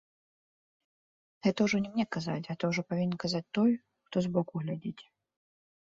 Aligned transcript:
Гэта 1.47 1.59
ўжо 1.67 1.77
не 1.83 1.91
мне 1.93 2.05
казаць, 2.17 2.39
гэта 2.49 2.63
ўжо 2.71 2.81
павінен 2.95 3.15
казаць 3.27 3.45
той, 3.59 3.71
хто 4.11 4.15
збоку 4.29 4.53
глядзіць. 4.65 4.99